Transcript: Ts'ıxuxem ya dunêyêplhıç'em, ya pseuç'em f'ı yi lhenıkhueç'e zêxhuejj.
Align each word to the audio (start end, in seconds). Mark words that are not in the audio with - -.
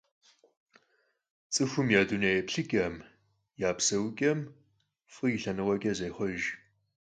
Ts'ıxuxem 1.51 1.87
ya 1.93 2.01
dunêyêplhıç'em, 2.09 2.95
ya 3.61 3.69
pseuç'em 3.77 4.39
f'ı 5.13 5.25
yi 5.31 5.37
lhenıkhueç'e 5.41 5.91
zêxhuejj. 5.99 6.43